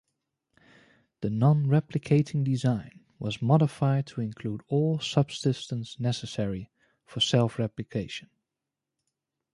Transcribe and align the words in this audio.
The 1.19 1.29
non-replicating 1.29 2.43
design 2.43 3.01
was 3.19 3.39
modified 3.39 4.07
to 4.07 4.21
include 4.21 4.61
all 4.67 4.97
subsystems 4.97 5.99
necessary 5.99 6.71
for 7.05 7.19
self-replication. 7.19 8.31